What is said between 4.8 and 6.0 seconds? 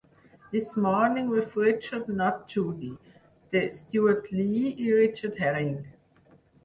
i Richard Herring.